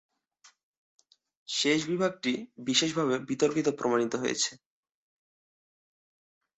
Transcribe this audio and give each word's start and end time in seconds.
শেষ 1.49 1.79
বিভাগটি 1.87 2.33
বিশেষভাবে 2.67 3.15
বিতর্কিত 3.29 3.67
প্রমাণিত 3.79 4.13
হয়েছে। 4.15 4.51